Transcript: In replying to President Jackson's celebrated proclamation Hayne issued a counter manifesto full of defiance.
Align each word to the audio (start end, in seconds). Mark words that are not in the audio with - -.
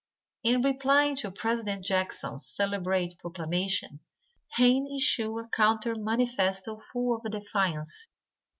In 0.43 0.63
replying 0.63 1.15
to 1.17 1.29
President 1.29 1.85
Jackson's 1.85 2.47
celebrated 2.47 3.19
proclamation 3.19 3.99
Hayne 4.55 4.91
issued 4.97 5.37
a 5.37 5.47
counter 5.49 5.93
manifesto 5.93 6.79
full 6.79 7.17
of 7.17 7.31
defiance. 7.31 8.07